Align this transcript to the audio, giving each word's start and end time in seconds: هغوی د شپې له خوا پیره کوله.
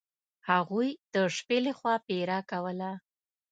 هغوی 0.49 0.89
د 1.13 1.15
شپې 1.35 1.57
له 1.65 1.71
خوا 1.77 1.95
پیره 2.07 2.39
کوله. 2.51 2.91